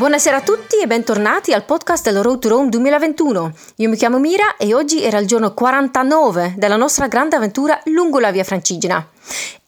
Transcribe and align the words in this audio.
Buonasera 0.00 0.38
a 0.38 0.40
tutti 0.40 0.80
e 0.80 0.86
bentornati 0.86 1.52
al 1.52 1.66
podcast 1.66 2.10
del 2.10 2.22
Road 2.22 2.38
to 2.38 2.48
Rome 2.48 2.70
2021. 2.70 3.52
Io 3.76 3.88
mi 3.90 3.96
chiamo 3.96 4.18
Mira 4.18 4.56
e 4.56 4.72
oggi 4.72 5.02
era 5.02 5.18
il 5.18 5.26
giorno 5.26 5.52
49 5.52 6.54
della 6.56 6.76
nostra 6.76 7.06
grande 7.06 7.36
avventura 7.36 7.78
lungo 7.84 8.18
la 8.18 8.30
via 8.30 8.42
Francigena. 8.42 9.06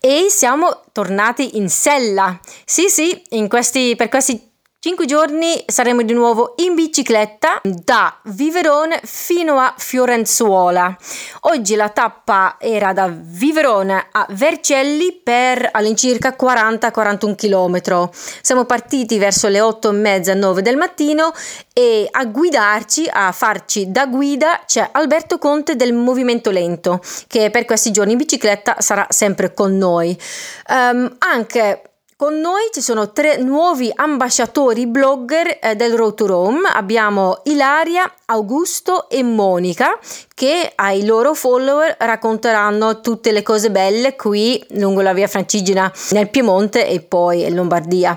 E 0.01 0.29
siamo 0.31 0.85
tornati 0.93 1.59
in 1.59 1.69
sella. 1.69 2.41
Sì, 2.65 2.89
sì, 2.89 3.23
questi, 3.47 3.95
per 3.95 4.09
questi 4.09 4.52
Cinque 4.85 5.07
giorni 5.07 5.63
saremo 5.65 6.03
di 6.03 6.13
nuovo 6.13 6.55
in 6.57 6.75
bicicletta 6.75 7.61
da 7.63 8.19
Viverone 8.25 9.01
fino 9.05 9.61
a 9.61 9.73
Fiorenzuola. 9.79 10.97
Oggi 11.43 11.77
la 11.77 11.91
tappa 11.91 12.57
era 12.59 12.93
da 12.93 13.09
Viverone 13.09 14.09
a 14.11 14.27
Vercelli 14.31 15.13
per 15.23 15.69
all'incirca 15.71 16.35
40-41 16.37 17.35
km. 17.37 18.11
Siamo 18.41 18.65
partiti 18.65 19.19
verso 19.19 19.47
le 19.47 19.61
8 19.61 19.89
e 19.89 19.93
mezza, 19.93 20.35
9 20.35 20.63
del 20.63 20.77
mattino 20.77 21.33
e 21.73 22.09
a 22.11 22.25
guidarci, 22.25 23.09
a 23.09 23.31
farci 23.31 23.93
da 23.93 24.07
guida 24.07 24.63
c'è 24.67 24.89
Alberto 24.91 25.39
Conte 25.39 25.77
del 25.77 25.93
Movimento 25.93 26.51
Lento 26.51 27.01
che 27.29 27.51
per 27.51 27.67
questi 27.67 27.93
giorni 27.93 28.13
in 28.13 28.19
bicicletta 28.19 28.81
sarà 28.81 29.07
sempre 29.11 29.55
con 29.55 29.79
noi. 29.79 30.19
Um, 30.67 31.15
anche 31.19 31.83
con 32.23 32.39
noi 32.39 32.69
ci 32.73 32.81
sono 32.81 33.11
tre 33.11 33.39
nuovi 33.39 33.91
ambasciatori 33.93 34.87
blogger 34.87 35.59
eh, 35.61 35.75
del 35.75 35.97
Road 35.97 36.15
to 36.15 36.27
Rome. 36.27 36.71
Abbiamo 36.73 37.41
Ilaria, 37.47 38.09
Augusto 38.27 39.09
e 39.09 39.25
Monica 39.25 39.99
che 40.33 40.71
ai 40.77 41.05
loro 41.05 41.35
follower 41.35 41.97
racconteranno 41.99 43.01
tutte 43.01 43.33
le 43.33 43.43
cose 43.43 43.73
belle 43.73 44.15
qui 44.15 44.65
lungo 44.75 45.01
la 45.01 45.13
via 45.13 45.27
Francigena 45.27 45.93
nel 46.11 46.31
Piemonte 46.31 46.87
e 46.87 47.01
poi 47.01 47.43
in 47.43 47.57
Lombardia. 47.57 48.17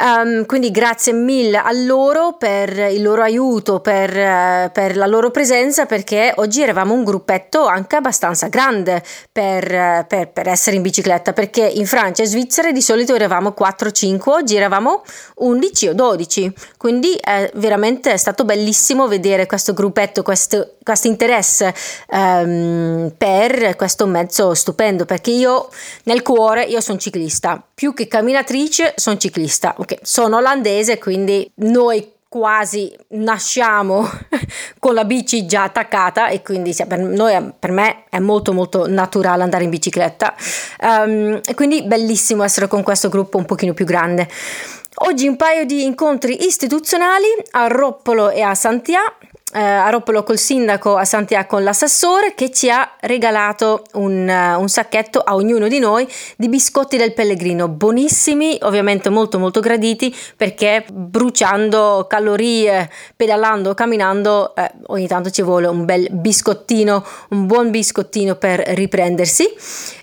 Um, 0.00 0.46
quindi 0.46 0.70
grazie 0.70 1.12
mille 1.12 1.58
a 1.58 1.70
loro 1.72 2.36
per 2.36 2.76
il 2.76 3.02
loro 3.02 3.22
aiuto, 3.22 3.80
per, 3.80 4.70
per, 4.72 4.96
la 4.96 5.06
loro 5.06 5.30
presenza, 5.30 5.86
perché 5.86 6.32
oggi 6.36 6.62
eravamo 6.62 6.94
un 6.94 7.04
gruppetto 7.04 7.66
anche 7.66 7.96
abbastanza 7.96 8.48
grande 8.48 9.02
per, 9.30 10.06
per, 10.08 10.30
per 10.30 10.48
essere 10.48 10.76
in 10.76 10.82
bicicletta, 10.82 11.32
perché 11.32 11.64
in 11.64 11.86
Francia 11.86 12.22
e 12.22 12.26
Svizzera 12.26 12.72
di 12.72 12.82
solito 12.82 13.14
eravamo 13.14 13.54
4-5, 13.58 14.20
oggi 14.24 14.56
eravamo 14.56 15.02
11 15.36 15.88
o 15.88 15.94
12, 15.94 16.52
quindi 16.76 17.14
è 17.20 17.50
veramente 17.54 18.16
stato 18.18 18.44
bellissimo 18.44 19.06
vedere 19.06 19.46
questo 19.46 19.72
gruppetto, 19.72 20.22
questo, 20.22 20.74
questo 20.82 21.06
interesse 21.06 21.72
um, 22.08 23.12
per 23.16 23.76
questo 23.76 24.06
mezzo 24.06 24.54
stupendo, 24.54 25.04
perché 25.04 25.30
io 25.30 25.68
nel 26.04 26.22
cuore 26.22 26.64
io 26.64 26.80
sono 26.80 26.98
ciclista, 26.98 27.62
più 27.82 27.94
che 27.94 28.06
camminatrice 28.06 28.92
sono 28.94 29.16
ciclista. 29.16 29.74
Okay 29.76 29.98
sono 30.02 30.36
olandese, 30.36 30.98
quindi 30.98 31.50
noi 31.56 32.12
quasi 32.28 32.96
nasciamo 33.08 34.08
con 34.78 34.94
la 34.94 35.04
bici 35.04 35.46
già 35.46 35.64
attaccata 35.64 36.28
e 36.28 36.42
quindi 36.42 36.72
per, 36.86 37.00
noi, 37.00 37.52
per 37.58 37.72
me 37.72 38.04
è 38.08 38.20
molto 38.20 38.52
molto 38.52 38.86
naturale 38.86 39.42
andare 39.42 39.64
in 39.64 39.70
bicicletta 39.70 40.32
um, 40.80 41.40
e 41.44 41.54
quindi 41.54 41.82
bellissimo 41.82 42.44
essere 42.44 42.68
con 42.68 42.84
questo 42.84 43.08
gruppo 43.08 43.38
un 43.38 43.46
pochino 43.46 43.74
più 43.74 43.84
grande. 43.84 44.28
Oggi 45.06 45.26
un 45.26 45.34
paio 45.34 45.64
di 45.64 45.82
incontri 45.82 46.46
istituzionali 46.46 47.26
a 47.50 47.66
Roppolo 47.66 48.30
e 48.30 48.42
a 48.42 48.54
Santiago 48.54 49.16
eh, 49.52 49.60
a 49.60 49.90
Roppolo 49.90 50.22
col 50.22 50.38
sindaco, 50.38 50.96
a 50.96 51.04
Santiago 51.04 51.46
con 51.48 51.62
l'assessore 51.62 52.34
che 52.34 52.50
ci 52.50 52.70
ha 52.70 52.92
regalato 53.00 53.82
un, 53.94 54.26
uh, 54.26 54.60
un, 54.60 54.68
sacchetto 54.68 55.18
a 55.18 55.34
ognuno 55.34 55.68
di 55.68 55.78
noi 55.78 56.08
di 56.36 56.48
biscotti 56.48 56.96
del 56.96 57.12
pellegrino, 57.12 57.68
buonissimi, 57.68 58.58
ovviamente 58.62 59.10
molto 59.10 59.38
molto 59.38 59.60
graditi 59.60 60.14
perché 60.36 60.84
bruciando 60.90 62.06
calorie, 62.08 62.88
pedalando, 63.14 63.74
camminando, 63.74 64.54
eh, 64.54 64.70
ogni 64.86 65.06
tanto 65.06 65.30
ci 65.30 65.42
vuole 65.42 65.66
un 65.66 65.84
bel 65.84 66.08
biscottino, 66.10 67.04
un 67.30 67.46
buon 67.46 67.70
biscottino 67.70 68.36
per 68.36 68.60
riprendersi. 68.60 69.44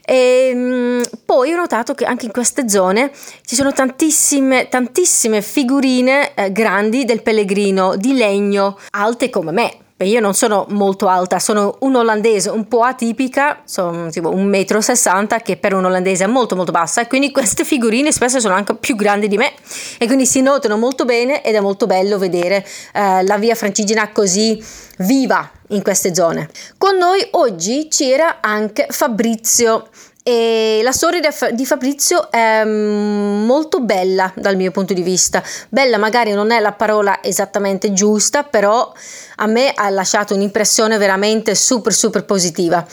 E 0.10 0.50
ehm, 0.50 1.04
poi 1.24 1.54
ho 1.54 1.56
notato 1.56 1.94
che 1.94 2.04
anche 2.04 2.26
in 2.26 2.32
queste 2.32 2.68
zone 2.68 3.12
ci 3.46 3.54
sono 3.54 3.72
tantissime, 3.72 4.68
tantissime 4.68 5.44
figurine 5.44 6.34
eh, 6.34 6.52
grandi 6.52 7.06
del 7.06 7.22
pellegrino 7.22 7.96
di 7.96 8.14
legno, 8.14 8.80
alte 8.90 9.30
come 9.30 9.52
me. 9.52 9.89
Io 10.06 10.22
non 10.22 10.34
sono 10.34 10.66
molto 10.70 11.10
alta, 11.10 11.40
sono 11.40 11.76
un 11.80 11.96
olandese 11.96 12.50
un 12.50 12.70
po' 12.70 12.84
atipica, 12.84 13.64
sono 13.66 14.10
tipo 14.10 14.34
un 14.34 14.46
metro 14.46 14.80
sessanta 14.80 15.40
che 15.40 15.58
per 15.58 15.74
un 15.74 15.84
olandese 15.84 16.24
è 16.24 16.28
molto 16.28 16.56
molto 16.56 16.72
bassa 16.72 17.02
e 17.02 17.08
quindi 17.08 17.32
queste 17.34 17.66
figurine 17.66 18.12
spesso 18.14 18.40
sono 18.40 18.54
anche 18.54 18.76
più 18.76 18.96
grandi 18.96 19.28
di 19.28 19.36
me 19.36 19.52
e 19.98 20.06
quindi 20.06 20.26
si 20.26 20.42
notano 20.42 20.78
molto 20.78 21.04
bene 21.04 21.44
ed 21.44 21.54
è 21.54 21.60
molto 21.60 21.86
bello 21.86 22.18
vedere 22.18 22.66
eh, 22.94 23.24
la 23.24 23.38
via 23.38 23.56
francigena 23.56 24.10
così 24.14 24.64
viva 25.00 25.50
in 25.70 25.82
queste 25.82 26.16
zone. 26.16 26.50
Con 26.78 26.96
noi 26.96 27.26
oggi 27.32 27.88
c'era 27.90 28.38
anche 28.40 28.88
Fabrizio 28.90 29.90
e 30.24 30.82
la 30.84 30.92
storia 30.92 31.22
di 31.52 31.66
Fabrizio 31.66 32.30
è 32.30 32.64
mm, 32.64 33.46
molto 33.46 33.80
bella 33.80 34.32
dal 34.36 34.56
mio 34.58 34.72
punto 34.72 34.94
di 34.94 35.02
vista. 35.02 35.42
Bella 35.70 35.98
magari 35.98 36.32
non 36.32 36.52
è 36.52 36.60
la 36.60 36.74
parola 36.74 37.24
esattamente 37.24 37.94
giusta, 37.94 38.44
però 38.44 38.92
a 39.38 39.46
me 39.48 39.72
ha 39.74 39.90
lasciato 39.90 40.36
un'impressione 40.36 40.98
veramente 40.98 41.56
super 41.56 41.94
super 41.94 42.26
positiva. 42.26 42.86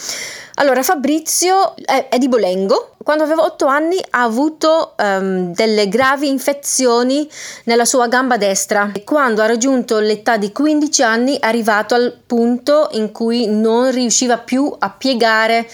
Allora, 0.58 0.82
Fabrizio 0.82 1.74
è, 1.76 2.08
è 2.08 2.18
di 2.18 2.28
Bolengo. 2.28 2.92
Quando 3.02 3.24
aveva 3.24 3.42
8 3.42 3.66
anni 3.66 3.98
ha 4.10 4.22
avuto 4.22 4.94
um, 4.98 5.52
delle 5.52 5.88
gravi 5.88 6.28
infezioni 6.28 7.28
nella 7.64 7.84
sua 7.84 8.08
gamba 8.08 8.36
destra 8.36 8.90
e 8.92 9.04
quando 9.04 9.42
ha 9.42 9.46
raggiunto 9.46 10.00
l'età 10.00 10.38
di 10.38 10.50
15 10.50 11.02
anni 11.02 11.38
è 11.38 11.46
arrivato 11.46 11.94
al 11.94 12.18
punto 12.26 12.88
in 12.92 13.12
cui 13.12 13.46
non 13.46 13.92
riusciva 13.92 14.38
più 14.38 14.74
a 14.76 14.90
piegare 14.90 15.68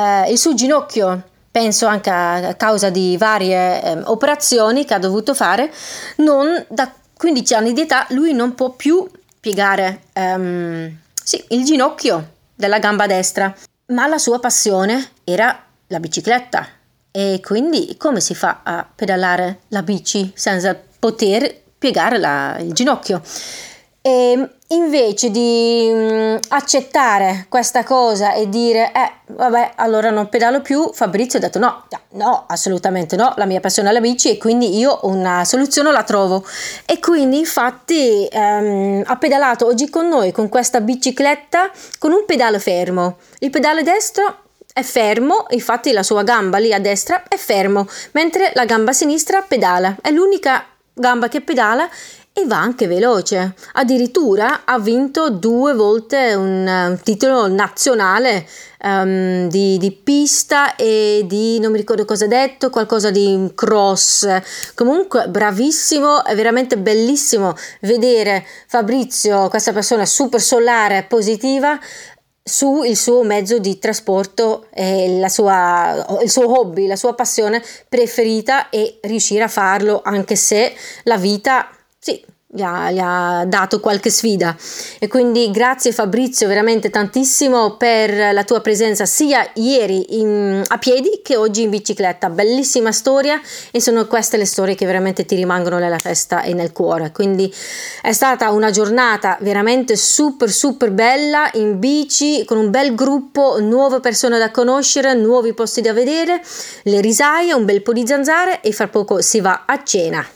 eh, 0.00 0.30
il 0.30 0.38
suo 0.38 0.54
ginocchio 0.54 1.22
penso 1.50 1.86
anche 1.86 2.10
a 2.10 2.54
causa 2.54 2.90
di 2.90 3.16
varie 3.16 3.82
eh, 3.82 3.98
operazioni 4.04 4.84
che 4.84 4.94
ha 4.94 4.98
dovuto 4.98 5.34
fare, 5.34 5.72
non 6.16 6.64
da 6.68 6.92
15 7.16 7.54
anni 7.54 7.72
di 7.72 7.82
età 7.82 8.06
lui 8.10 8.32
non 8.32 8.54
può 8.54 8.70
più 8.70 9.08
piegare 9.40 10.02
um, 10.14 10.96
sì, 11.22 11.42
il 11.48 11.64
ginocchio 11.64 12.32
della 12.54 12.78
gamba 12.78 13.06
destra, 13.06 13.54
ma 13.86 14.06
la 14.06 14.18
sua 14.18 14.38
passione 14.38 15.12
era 15.24 15.64
la 15.88 16.00
bicicletta. 16.00 16.66
E 17.10 17.40
quindi 17.42 17.96
come 17.96 18.20
si 18.20 18.34
fa 18.34 18.60
a 18.62 18.88
pedalare 18.94 19.60
la 19.68 19.82
bici 19.82 20.30
senza 20.34 20.78
poter 20.98 21.62
piegare 21.76 22.18
la, 22.18 22.56
il 22.60 22.72
ginocchio? 22.72 23.20
E 24.00 24.48
invece 24.72 25.30
di 25.30 25.90
mm, 25.92 26.36
accettare 26.48 27.46
questa 27.48 27.82
cosa 27.82 28.34
e 28.34 28.48
dire 28.48 28.92
eh 28.94 29.32
vabbè 29.32 29.72
allora 29.76 30.10
non 30.10 30.28
pedalo 30.28 30.60
più 30.60 30.90
Fabrizio 30.92 31.38
ha 31.38 31.42
detto 31.42 31.58
no 31.58 31.86
no 32.10 32.44
assolutamente 32.46 33.16
no 33.16 33.32
la 33.36 33.46
mia 33.46 33.60
passione 33.60 33.90
è 33.90 33.92
la 33.92 34.00
bici 34.00 34.30
e 34.30 34.38
quindi 34.38 34.76
io 34.76 35.00
una 35.02 35.44
soluzione 35.44 35.90
la 35.90 36.04
trovo 36.04 36.44
e 36.86 37.00
quindi 37.00 37.38
infatti 37.38 38.28
ehm, 38.30 39.02
ha 39.06 39.16
pedalato 39.16 39.66
oggi 39.66 39.90
con 39.90 40.06
noi 40.06 40.30
con 40.30 40.48
questa 40.48 40.80
bicicletta 40.80 41.70
con 41.98 42.12
un 42.12 42.24
pedale 42.24 42.58
fermo 42.60 43.16
il 43.40 43.50
pedale 43.50 43.82
destro 43.82 44.48
è 44.72 44.82
fermo, 44.82 45.46
infatti 45.50 45.90
la 45.90 46.04
sua 46.04 46.22
gamba 46.22 46.58
lì 46.58 46.72
a 46.72 46.78
destra 46.78 47.24
è 47.26 47.36
fermo, 47.36 47.88
mentre 48.12 48.52
la 48.54 48.64
gamba 48.64 48.92
sinistra 48.92 49.42
pedala. 49.42 49.96
È 50.00 50.12
l'unica 50.12 50.64
gamba 50.94 51.28
che 51.28 51.40
pedala 51.40 51.88
e 52.32 52.46
va 52.46 52.58
anche 52.58 52.86
veloce. 52.86 53.54
Addirittura 53.72 54.64
ha 54.64 54.78
vinto 54.78 55.30
due 55.30 55.74
volte 55.74 56.34
un, 56.34 56.98
titolo 57.02 57.48
nazionale 57.48 58.46
um, 58.82 59.48
di, 59.48 59.78
di, 59.78 59.90
pista 59.92 60.76
e 60.76 61.24
di 61.26 61.58
non 61.58 61.72
mi 61.72 61.78
ricordo 61.78 62.04
cosa 62.04 62.26
ha 62.26 62.28
detto, 62.28 62.70
qualcosa 62.70 63.10
di 63.10 63.50
cross. 63.54 64.26
Comunque 64.74 65.28
bravissimo, 65.28 66.24
è 66.24 66.34
veramente 66.34 66.78
bellissimo 66.78 67.54
vedere 67.80 68.44
Fabrizio, 68.66 69.48
questa 69.48 69.72
persona 69.72 70.06
super 70.06 70.40
solare, 70.40 71.04
positiva 71.08 71.78
su 72.42 72.82
il 72.82 72.96
suo 72.96 73.22
mezzo 73.22 73.58
di 73.58 73.78
trasporto, 73.78 74.66
eh, 74.72 75.24
sua, 75.28 76.18
il 76.22 76.30
suo 76.30 76.58
hobby, 76.58 76.86
la 76.86 76.96
sua 76.96 77.14
passione 77.14 77.62
preferita 77.88 78.70
e 78.70 78.98
riuscire 79.02 79.42
a 79.44 79.48
farlo 79.48 80.00
anche 80.02 80.36
se 80.36 80.72
la 81.04 81.16
vita 81.16 81.68
sì, 82.02 82.24
gli 82.52 82.62
ha, 82.62 82.90
gli 82.90 82.98
ha, 82.98 83.44
dato 83.46 83.78
qualche 83.78 84.08
sfida. 84.08 84.56
E 84.98 85.06
quindi 85.06 85.50
grazie 85.50 85.92
Fabrizio 85.92 86.48
veramente 86.48 86.88
tantissimo 86.88 87.76
per 87.76 88.32
la 88.32 88.42
tua 88.42 88.60
presenza 88.60 89.04
sia 89.04 89.48
ieri 89.54 90.18
in, 90.18 90.62
a 90.66 90.78
piedi 90.78 91.20
che 91.22 91.36
oggi 91.36 91.62
in 91.62 91.70
bicicletta. 91.70 92.30
Bellissima 92.30 92.90
storia 92.90 93.38
e 93.70 93.80
sono 93.80 94.06
queste 94.06 94.38
le 94.38 94.46
storie 94.46 94.74
che 94.74 94.86
veramente 94.86 95.26
ti 95.26 95.36
rimangono 95.36 95.78
nella 95.78 95.98
testa 95.98 96.42
e 96.42 96.54
nel 96.54 96.72
cuore. 96.72 97.12
Quindi 97.12 97.52
è 98.00 98.12
stata 98.12 98.50
una 98.50 98.70
giornata 98.70 99.36
veramente 99.42 99.94
super 99.94 100.50
super 100.50 100.90
bella 100.90 101.50
in 101.54 101.78
bici 101.78 102.44
con 102.46 102.56
un 102.56 102.70
bel 102.70 102.94
gruppo 102.94 103.60
nuove 103.60 104.00
persone 104.00 104.38
da 104.38 104.50
conoscere 104.50 105.12
nuovi 105.14 105.52
posti 105.52 105.82
da 105.82 105.92
vedere 105.92 106.40
le 106.84 107.00
risaie 107.02 107.52
un 107.52 107.66
bel 107.66 107.82
po' 107.82 107.92
di 107.92 108.06
zanzare 108.06 108.60
e 108.62 108.72
fra 108.72 108.88
poco 108.88 109.20
si 109.20 109.40
va 109.40 109.64
a 109.66 109.82
cena 109.84 110.26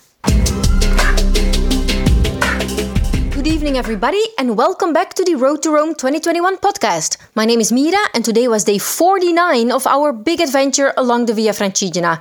evening, 3.64 3.78
everybody, 3.78 4.22
and 4.36 4.58
welcome 4.58 4.92
back 4.92 5.14
to 5.14 5.24
the 5.24 5.34
Road 5.34 5.62
to 5.62 5.70
Rome 5.70 5.94
2021 5.94 6.58
podcast. 6.58 7.16
My 7.34 7.46
name 7.46 7.62
is 7.62 7.72
Mira, 7.72 7.96
and 8.12 8.22
today 8.22 8.46
was 8.46 8.64
day 8.64 8.76
49 8.76 9.72
of 9.72 9.86
our 9.86 10.12
big 10.12 10.42
adventure 10.42 10.92
along 10.98 11.24
the 11.24 11.32
Via 11.32 11.52
Francigena. 11.52 12.20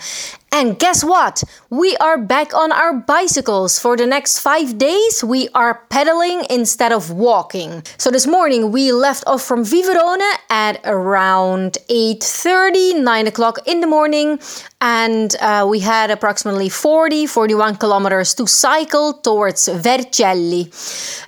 And 0.54 0.78
guess 0.78 1.04
what? 1.04 1.44
We 1.72 1.98
are 1.98 2.20
back 2.20 2.54
on 2.54 2.72
our 2.72 2.94
bicycles. 2.94 3.80
For 3.80 3.98
the 3.98 4.06
next 4.06 4.38
five 4.38 4.78
days, 4.78 5.24
we 5.24 5.50
are 5.56 5.82
pedaling 5.90 6.46
instead 6.48 6.92
of 6.92 7.10
walking. 7.10 7.82
So 7.98 8.12
this 8.12 8.28
morning 8.28 8.72
we 8.72 8.92
left 8.92 9.24
off 9.26 9.42
from 9.42 9.64
Viverone 9.64 10.22
at 10.52 10.80
around 10.86 11.80
8.30, 11.90 13.02
9 13.02 13.28
o'clock 13.28 13.58
in 13.66 13.82
the 13.82 13.88
morning. 13.88 14.40
And 14.80 15.36
uh, 15.42 15.66
we 15.68 15.80
had 15.80 16.12
approximately 16.12 16.70
40, 16.70 17.26
41 17.26 17.78
kilometers 17.78 18.36
to 18.36 18.46
cycle 18.46 19.14
towards 19.14 19.68
Vercelli. 19.68 20.70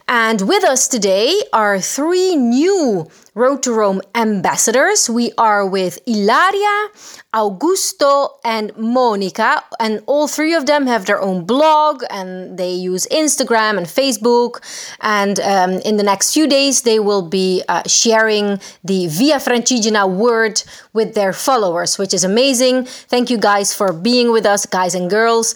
And 0.07 0.41
with 0.41 0.63
us 0.63 0.87
today 0.87 1.41
are 1.51 1.79
three 1.79 2.35
new 2.35 3.09
Road 3.35 3.61
to 3.63 3.73
Rome 3.73 4.01
ambassadors. 4.15 5.09
We 5.09 5.33
are 5.37 5.67
with 5.67 5.99
Ilaria, 6.07 6.87
Augusto, 7.33 8.29
and 8.45 8.71
Monica, 8.77 9.61
and 9.77 10.01
all 10.05 10.29
three 10.29 10.53
of 10.53 10.67
them 10.67 10.87
have 10.87 11.05
their 11.05 11.21
own 11.21 11.43
blog 11.43 12.01
and 12.09 12.57
they 12.57 12.71
use 12.71 13.05
Instagram 13.11 13.77
and 13.77 13.87
Facebook. 13.87 14.63
And 15.01 15.41
um, 15.41 15.71
in 15.83 15.97
the 15.97 16.03
next 16.03 16.33
few 16.33 16.47
days, 16.47 16.83
they 16.83 16.97
will 16.97 17.27
be 17.27 17.61
uh, 17.67 17.83
sharing 17.85 18.61
the 18.85 19.07
Via 19.07 19.35
Francigena 19.35 20.09
word 20.09 20.63
with 20.93 21.13
their 21.13 21.33
followers, 21.33 21.97
which 21.97 22.13
is 22.13 22.23
amazing. 22.23 22.85
Thank 22.85 23.29
you 23.29 23.37
guys 23.37 23.73
for 23.73 23.91
being 23.91 24.31
with 24.31 24.45
us, 24.45 24.65
guys 24.65 24.95
and 24.95 25.09
girls. 25.09 25.55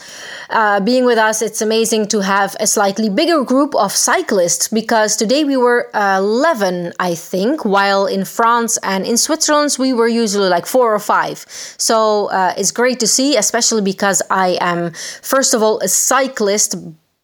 Uh, 0.50 0.82
being 0.82 1.06
with 1.06 1.18
us, 1.18 1.42
it's 1.42 1.62
amazing 1.62 2.10
to 2.10 2.20
have 2.20 2.58
a 2.60 2.68
slightly 2.68 3.10
bigger 3.10 3.46
group 3.46 3.74
of 3.74 3.94
cyclists 3.94 4.68
because 4.68 5.16
today 5.16 5.46
we 5.46 5.56
were 5.56 5.90
uh, 5.96 6.18
11, 6.18 6.92
I 7.00 7.16
think 7.16 7.69
while 7.70 8.06
in 8.06 8.26
France 8.26 8.78
and 8.84 9.06
in 9.06 9.18
Switzerland 9.18 9.76
we 9.80 9.94
were 9.94 10.08
usually 10.08 10.50
like 10.50 10.66
four 10.66 10.94
or 10.94 11.00
five. 11.00 11.46
So 11.78 12.28
uh, 12.28 12.54
it's 12.58 12.72
great 12.72 13.00
to 13.00 13.08
see, 13.08 13.38
especially 13.38 13.82
because 13.82 14.22
I 14.30 14.58
am 14.62 14.92
first 15.22 15.54
of 15.54 15.62
all 15.62 15.80
a 15.80 15.88
cyclist, 15.88 16.76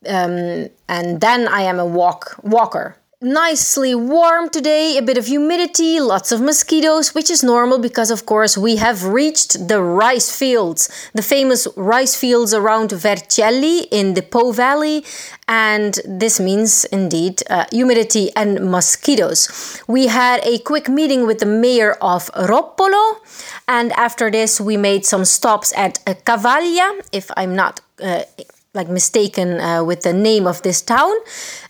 um, 0.07 0.69
and 0.87 1.21
then 1.21 1.47
I 1.47 1.61
am 1.61 1.79
a 1.79 1.85
walk 1.85 2.39
walker 2.43 2.95
nicely 3.25 3.95
warm 3.95 4.49
today, 4.49 4.97
a 4.97 5.01
bit 5.01 5.17
of 5.17 5.25
humidity, 5.25 5.99
lots 5.99 6.31
of 6.31 6.39
mosquitoes, 6.39 7.15
which 7.15 7.29
is 7.29 7.43
normal 7.43 7.79
because, 7.79 8.11
of 8.11 8.25
course, 8.25 8.57
we 8.57 8.75
have 8.75 9.03
reached 9.03 9.67
the 9.67 9.81
rice 9.81 10.31
fields, 10.31 10.89
the 11.13 11.23
famous 11.23 11.67
rice 11.75 12.15
fields 12.15 12.53
around 12.53 12.91
Vercelli 12.91 13.87
in 13.91 14.13
the 14.13 14.21
Po 14.21 14.51
Valley. 14.51 15.03
And 15.47 15.99
this 16.05 16.39
means 16.39 16.85
indeed 16.85 17.41
uh, 17.49 17.65
humidity 17.71 18.29
and 18.35 18.71
mosquitoes. 18.71 19.81
We 19.87 20.07
had 20.07 20.41
a 20.43 20.59
quick 20.59 20.87
meeting 20.87 21.25
with 21.25 21.39
the 21.39 21.45
mayor 21.45 21.93
of 22.01 22.31
Roppolo, 22.33 23.17
and 23.67 23.91
after 23.93 24.29
this, 24.29 24.61
we 24.61 24.77
made 24.77 25.05
some 25.05 25.25
stops 25.25 25.73
at 25.75 26.03
Cavaglià, 26.05 27.01
if 27.11 27.31
I'm 27.35 27.55
not. 27.55 27.81
Uh, 28.01 28.23
like 28.75 28.89
mistaken 28.89 29.59
uh, 29.59 29.83
with 29.83 30.01
the 30.01 30.13
name 30.13 30.45
of 30.45 30.61
this 30.61 30.81
town, 30.81 31.15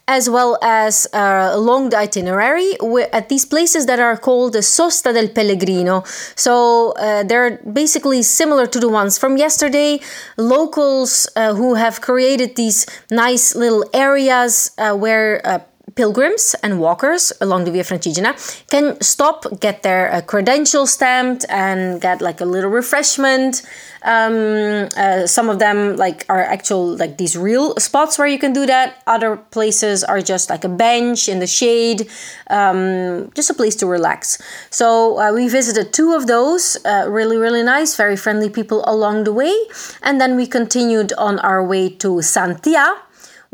as 0.07 0.29
well 0.29 0.57
as 0.61 1.07
uh, 1.13 1.49
along 1.53 1.89
the 1.89 1.97
itinerary 1.97 2.73
at 3.13 3.29
these 3.29 3.45
places 3.45 3.85
that 3.85 3.99
are 3.99 4.17
called 4.17 4.53
the 4.53 4.59
Sosta 4.59 5.13
del 5.13 5.29
Pellegrino. 5.29 6.03
So 6.35 6.93
uh, 6.93 7.23
they're 7.23 7.57
basically 7.71 8.23
similar 8.23 8.67
to 8.67 8.79
the 8.79 8.89
ones 8.89 9.17
from 9.17 9.37
yesterday. 9.37 9.99
Locals 10.37 11.27
uh, 11.35 11.53
who 11.53 11.75
have 11.75 12.01
created 12.01 12.55
these 12.55 12.85
nice 13.09 13.55
little 13.55 13.85
areas 13.93 14.71
uh, 14.77 14.93
where 14.95 15.65
pilgrims 15.95 16.55
and 16.61 16.79
walkers 16.79 17.31
along 17.39 17.63
the 17.63 17.71
Via 17.71 17.83
Francigena 17.83 18.35
can 18.69 18.99
stop, 19.01 19.45
get 19.59 19.81
their 19.83 20.11
uh, 20.11 20.21
credential 20.21 20.85
stamped, 20.85 21.45
and 21.49 22.01
get 22.01 22.21
like 22.21 22.41
a 22.41 22.45
little 22.45 22.69
refreshment. 22.69 23.63
Um, 24.03 24.89
uh, 24.97 25.25
some 25.25 25.49
of 25.49 25.59
them 25.59 25.95
like 25.95 26.25
are 26.29 26.43
actual 26.43 26.95
like 26.95 27.17
these 27.17 27.35
real 27.35 27.75
spots 27.77 28.19
where 28.19 28.27
you 28.27 28.37
can 28.37 28.53
do 28.53 28.65
that. 28.65 29.01
Other 29.07 29.37
places 29.37 30.03
are 30.03 30.21
just 30.21 30.49
like 30.49 30.63
a 30.63 30.69
bench 30.69 31.27
in 31.27 31.39
the 31.39 31.47
shade, 31.47 32.09
um, 32.49 33.31
just 33.33 33.49
a 33.49 33.53
place 33.53 33.75
to 33.77 33.87
relax. 33.87 34.37
So 34.69 35.19
uh, 35.19 35.33
we 35.33 35.47
visited 35.47 35.93
two 35.93 36.13
of 36.13 36.27
those. 36.27 36.77
Uh, 36.85 37.05
really, 37.09 37.37
really 37.37 37.63
nice, 37.63 37.95
very 37.95 38.17
friendly 38.17 38.49
people 38.49 38.83
along 38.85 39.23
the 39.23 39.33
way, 39.33 39.55
and 40.03 40.19
then 40.19 40.35
we 40.35 40.45
continued 40.45 41.13
on 41.13 41.39
our 41.39 41.65
way 41.65 41.89
to 41.89 42.19
Santhià 42.21 43.04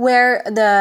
where 0.02 0.42
the 0.46 0.74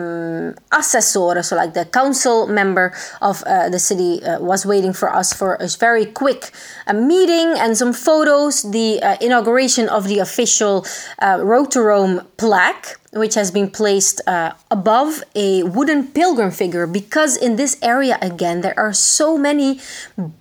um, 0.00 0.78
assessor, 0.78 1.42
so 1.42 1.56
like 1.56 1.74
the 1.74 1.84
council 1.84 2.46
member 2.46 2.94
of 3.20 3.42
uh, 3.44 3.68
the 3.68 3.78
city, 3.78 4.24
uh, 4.24 4.40
was 4.40 4.64
waiting 4.64 4.92
for 4.92 5.12
us 5.12 5.32
for 5.32 5.54
a 5.60 5.68
very 5.78 6.06
quick 6.06 6.50
uh, 6.86 6.94
meeting 6.94 7.52
and 7.58 7.76
some 7.76 7.92
photos. 7.92 8.62
The 8.62 9.02
uh, 9.02 9.16
inauguration 9.20 9.88
of 9.88 10.08
the 10.08 10.18
official 10.18 10.86
uh, 11.20 11.38
Road 11.42 11.70
to 11.72 11.82
Rome 11.82 12.26
plaque 12.38 12.98
which 13.14 13.34
has 13.34 13.50
been 13.50 13.70
placed 13.70 14.20
uh, 14.26 14.52
above 14.70 15.22
a 15.34 15.62
wooden 15.62 16.06
pilgrim 16.08 16.50
figure 16.50 16.86
because 16.86 17.36
in 17.36 17.56
this 17.56 17.78
area 17.82 18.18
again 18.20 18.60
there 18.60 18.78
are 18.78 18.92
so 18.92 19.38
many 19.38 19.80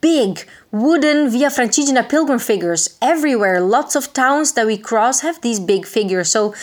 big 0.01 0.45
wooden 0.71 1.29
Via 1.29 1.49
Francigena 1.49 2.07
pilgrim 2.09 2.39
figures 2.39 2.97
everywhere. 3.01 3.61
Lots 3.61 3.95
of 3.95 4.11
towns 4.11 4.53
that 4.53 4.65
we 4.65 4.77
cross 4.77 5.21
have 5.21 5.39
these 5.41 5.59
big 5.59 5.85
figures. 5.85 6.29
So 6.31 6.55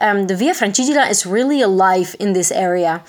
um, 0.00 0.26
the 0.26 0.34
Via 0.34 0.54
Francigena 0.54 1.08
is 1.08 1.26
really 1.26 1.60
alive 1.60 2.16
in 2.18 2.32
this 2.32 2.50
area. 2.50 3.04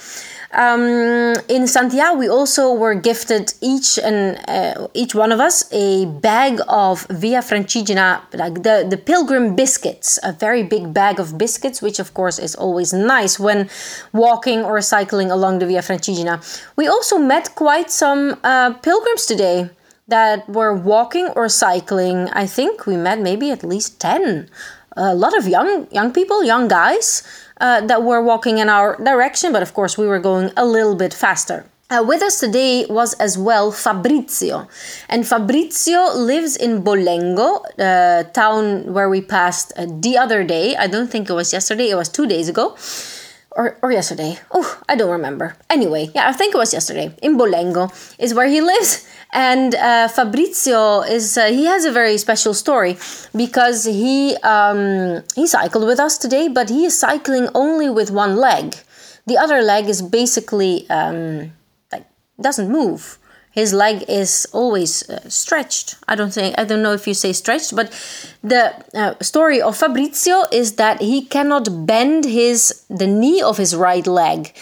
Um, 0.52 1.36
in 1.48 1.64
Santhià, 1.66 2.18
we 2.18 2.28
also 2.28 2.74
were 2.74 2.96
gifted 2.96 3.54
each 3.62 4.00
and 4.00 4.40
uh, 4.48 4.88
each 4.96 5.14
one 5.14 5.32
of 5.32 5.40
us 5.40 5.72
a 5.72 6.08
bag 6.08 6.60
of 6.68 7.06
Via 7.12 7.42
Francigena, 7.42 8.22
like 8.34 8.64
the, 8.64 8.88
the 8.90 8.98
pilgrim 8.98 9.56
biscuits, 9.56 10.18
a 10.24 10.34
very 10.34 10.64
big 10.64 10.92
bag 10.92 11.20
of 11.20 11.38
biscuits, 11.38 11.84
which 11.84 12.00
of 12.00 12.16
course 12.16 12.40
is 12.40 12.56
always 12.56 12.94
nice 12.94 13.40
when 13.40 13.70
walking 14.12 14.64
or 14.64 14.82
cycling 14.82 15.30
along 15.30 15.60
the 15.60 15.68
Via 15.68 15.82
Francigena. 15.82 16.42
We 16.76 16.88
also 16.88 17.20
met 17.20 17.54
quite 17.54 17.92
some 17.92 18.40
uh, 18.44 18.74
pilgrims 18.74 19.28
today 19.28 19.70
that 20.08 20.50
were 20.50 20.74
walking 20.74 21.28
or 21.36 21.48
cycling. 21.48 22.28
I 22.30 22.48
think 22.48 22.88
we 22.88 22.98
met 22.98 23.20
maybe 23.20 23.52
at 23.52 23.64
least 23.64 24.00
10. 24.00 24.50
A 24.98 25.14
lot 25.14 25.38
of 25.38 25.48
young 25.48 25.88
young 25.92 26.12
people, 26.12 26.44
young 26.44 26.68
guys 26.68 27.24
uh, 27.60 27.82
that 27.82 28.04
were 28.04 28.22
walking 28.22 28.58
in 28.58 28.70
our 28.70 28.96
direction, 29.04 29.52
but 29.52 29.62
of 29.62 29.74
course 29.74 29.98
we 29.98 30.08
were 30.08 30.20
going 30.20 30.52
a 30.56 30.66
little 30.66 30.96
bit 30.96 31.14
faster. 31.14 31.66
Uh, 31.92 32.04
with 32.06 32.22
us 32.22 32.40
today 32.40 32.86
was 32.88 33.16
as 33.16 33.36
well 33.36 33.72
Fabrizio. 33.72 34.68
And 35.10 35.28
Fabrizio 35.28 36.14
lives 36.14 36.56
in 36.56 36.84
Bolengo, 36.84 37.64
the 37.78 38.28
uh, 38.28 38.32
town 38.32 38.94
where 38.94 39.10
we 39.10 39.22
passed 39.22 39.74
uh, 39.76 39.88
the 39.90 40.16
other 40.16 40.44
day. 40.44 40.76
I 40.76 40.86
don't 40.86 41.10
think 41.10 41.32
it 41.32 41.34
was 41.34 41.52
yesterday, 41.52 41.90
it 41.90 41.96
was 41.96 42.08
two 42.08 42.28
days 42.28 42.48
ago. 42.48 42.78
Or, 43.52 43.78
or 43.82 43.92
yesterday. 43.92 44.38
Oh, 44.52 44.80
I 44.88 44.96
don't 44.96 45.12
remember. 45.12 45.56
Anyway, 45.70 46.12
yeah, 46.14 46.30
I 46.30 46.34
think 46.34 46.54
it 46.54 46.58
was 46.58 46.72
yesterday. 46.72 47.16
In 47.22 47.38
Bolengo 47.38 47.90
is 48.20 48.34
where 48.34 48.48
he 48.48 48.62
lives. 48.62 49.08
And 49.32 49.76
uh, 49.76 50.08
Fabrizio 50.08 51.02
is 51.02 51.38
uh, 51.38 51.48
he 51.48 51.66
has 51.66 51.86
a 51.86 51.92
very 51.92 52.18
special 52.18 52.54
story 52.54 52.98
because 53.36 53.86
he 53.86 54.36
um, 54.38 55.24
he 55.36 55.46
cycled 55.46 55.86
with 55.86 56.00
us 56.00 56.18
today, 56.18 56.48
but 56.48 56.70
he 56.70 56.86
is 56.86 56.98
cycling 56.98 57.48
only 57.54 57.90
with 57.90 58.10
one 58.10 58.38
leg. 58.38 58.76
The 59.28 59.38
other 59.38 59.62
leg 59.62 59.88
is 59.88 60.02
basically 60.02 60.90
um, 60.90 61.54
like 61.92 62.08
doesn't 62.42 62.72
move. 62.72 63.19
His 63.52 63.74
leg 63.74 64.04
is 64.08 64.48
always 64.54 65.10
uh, 65.10 65.28
stretched. 65.30 65.96
I 66.08 66.16
don't 66.16 66.34
think 66.34 66.56
I 66.58 66.64
don't 66.64 66.82
know 66.82 66.94
if 66.94 67.08
you 67.08 67.14
say 67.14 67.34
stretched, 67.34 67.76
but 67.76 67.92
the 68.44 68.74
uh, 68.94 69.16
story 69.22 69.62
of 69.62 69.76
Fabrizio 69.78 70.46
is 70.52 70.76
that 70.76 71.02
he 71.02 71.24
cannot 71.24 71.86
bend 71.86 72.26
his 72.26 72.84
the 72.90 73.08
knee 73.08 73.42
of 73.42 73.58
his 73.58 73.76
right 73.76 74.06
leg 74.06 74.54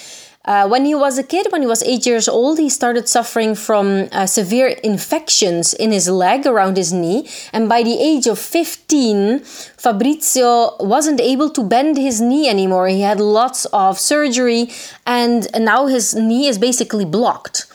uh, 0.48 0.66
when 0.66 0.86
he 0.86 0.96
was 0.96 1.18
a 1.18 1.24
kid, 1.24 1.46
when 1.52 1.62
he 1.62 1.68
was 1.68 1.84
eight 1.84 2.06
years 2.06 2.30
old, 2.30 2.58
he 2.58 2.70
started 2.70 3.08
suffering 3.10 3.54
from 3.54 4.08
uh, 4.14 4.26
severe 4.26 4.68
infections 4.68 5.74
in 5.74 5.92
his 5.92 6.08
leg 6.08 6.48
around 6.48 6.78
his 6.78 6.94
knee. 6.94 7.28
And 7.52 7.68
by 7.68 7.84
the 7.84 8.00
age 8.00 8.28
of 8.28 8.40
15, 8.40 9.40
Fabrizio 9.78 10.78
wasn't 10.80 11.20
able 11.20 11.50
to 11.50 11.64
bend 11.64 11.98
his 11.98 12.22
knee 12.22 12.48
anymore. 12.48 12.88
He 12.88 13.02
had 13.02 13.20
lots 13.20 13.66
of 13.66 14.00
surgery, 14.00 14.72
and 15.06 15.48
now 15.60 15.88
his 15.88 16.16
knee 16.16 16.48
is 16.48 16.58
basically 16.58 17.06
blocked. 17.06 17.68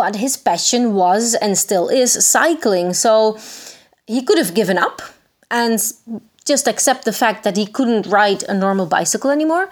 But 0.00 0.16
his 0.16 0.38
passion 0.38 0.94
was 0.94 1.34
and 1.34 1.58
still 1.58 1.90
is 1.90 2.24
cycling. 2.24 2.94
So 2.94 3.38
he 4.06 4.22
could 4.22 4.38
have 4.38 4.54
given 4.54 4.78
up 4.78 5.02
and 5.50 5.78
just 6.46 6.66
accept 6.66 7.04
the 7.04 7.12
fact 7.12 7.44
that 7.44 7.58
he 7.58 7.66
couldn't 7.66 8.06
ride 8.06 8.42
a 8.44 8.54
normal 8.54 8.86
bicycle 8.86 9.30
anymore. 9.30 9.68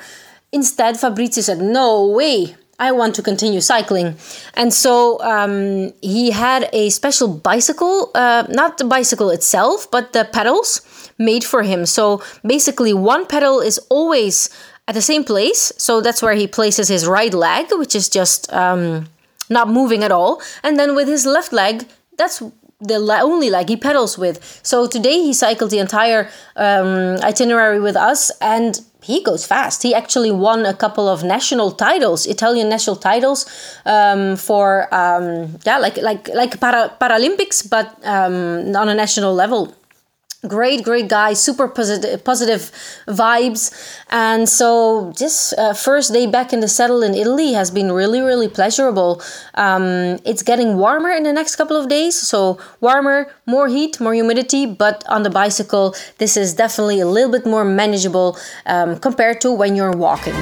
Instead, 0.52 1.00
Fabrizio 1.00 1.42
said, 1.42 1.60
No 1.60 2.06
way, 2.06 2.56
I 2.78 2.92
want 2.92 3.14
to 3.14 3.22
continue 3.22 3.62
cycling. 3.62 4.16
And 4.52 4.74
so 4.74 5.18
um, 5.22 5.94
he 6.02 6.30
had 6.30 6.68
a 6.74 6.90
special 6.90 7.28
bicycle, 7.28 8.10
uh, 8.14 8.44
not 8.50 8.76
the 8.76 8.84
bicycle 8.84 9.30
itself, 9.30 9.90
but 9.90 10.12
the 10.12 10.28
pedals 10.30 10.82
made 11.16 11.42
for 11.42 11.62
him. 11.62 11.86
So 11.86 12.22
basically, 12.44 12.92
one 12.92 13.24
pedal 13.24 13.60
is 13.60 13.78
always 13.88 14.50
at 14.86 14.94
the 14.94 15.02
same 15.02 15.24
place. 15.24 15.72
So 15.78 16.02
that's 16.02 16.20
where 16.20 16.34
he 16.34 16.46
places 16.46 16.88
his 16.88 17.06
right 17.06 17.32
leg, 17.32 17.68
which 17.72 17.94
is 17.96 18.10
just 18.10 18.52
um, 18.52 19.08
not 19.50 19.68
moving 19.68 20.02
at 20.02 20.12
all. 20.12 20.42
And 20.62 20.78
then 20.78 20.94
with 20.94 21.08
his 21.08 21.26
left 21.26 21.52
leg, 21.52 21.86
that's 22.16 22.42
the 22.80 22.96
only 23.22 23.50
leg 23.50 23.68
he 23.68 23.76
pedals 23.76 24.16
with. 24.18 24.60
So 24.62 24.86
today 24.86 25.20
he 25.22 25.32
cycled 25.32 25.70
the 25.70 25.78
entire 25.78 26.28
um, 26.56 27.16
itinerary 27.22 27.80
with 27.80 27.96
us 27.96 28.30
and 28.40 28.80
he 29.02 29.22
goes 29.22 29.46
fast. 29.46 29.82
He 29.82 29.94
actually 29.94 30.30
won 30.30 30.66
a 30.66 30.74
couple 30.74 31.08
of 31.08 31.22
national 31.22 31.72
titles, 31.72 32.26
Italian 32.26 32.68
national 32.68 32.96
titles, 32.96 33.46
um, 33.86 34.36
for 34.36 34.92
um, 34.94 35.58
yeah, 35.64 35.78
like 35.78 35.96
like 35.98 36.28
like 36.28 36.60
para, 36.60 36.92
Paralympics, 37.00 37.68
but 37.68 37.96
um, 38.04 38.74
on 38.76 38.88
a 38.88 38.94
national 38.94 39.34
level 39.34 39.74
great 40.46 40.84
great 40.84 41.08
guy 41.08 41.32
super 41.32 41.66
positive 41.66 42.22
positive 42.22 42.70
vibes. 43.08 43.72
And 44.08 44.48
so 44.48 45.12
this 45.18 45.52
uh, 45.54 45.74
first 45.74 46.12
day 46.12 46.26
back 46.26 46.52
in 46.52 46.60
the 46.60 46.68
saddle 46.68 47.02
in 47.02 47.14
italy 47.14 47.54
has 47.54 47.70
been 47.70 47.90
really 47.90 48.20
really 48.20 48.48
pleasurable. 48.48 49.20
Um, 49.54 50.18
it's 50.24 50.42
getting 50.42 50.76
warmer 50.76 51.10
in 51.10 51.24
the 51.24 51.32
next 51.32 51.56
couple 51.56 51.76
of 51.76 51.88
days 51.88 52.14
so 52.14 52.58
warmer 52.80 53.26
more 53.46 53.68
heat 53.68 54.00
more 54.00 54.14
humidity 54.14 54.66
but 54.66 55.04
on 55.08 55.22
the 55.24 55.30
bicycle 55.30 55.94
this 56.18 56.36
is 56.36 56.54
definitely 56.54 57.00
a 57.00 57.06
little 57.06 57.32
bit 57.32 57.44
more 57.44 57.64
manageable 57.64 58.38
um, 58.66 58.98
compared 58.98 59.40
to 59.40 59.52
when 59.52 59.74
you're 59.74 59.96
walking 59.96 60.34